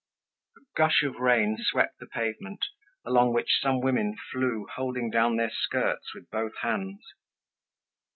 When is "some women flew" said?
3.61-4.65